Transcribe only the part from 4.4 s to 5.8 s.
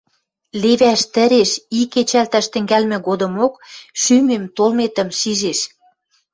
толметӹм шижеш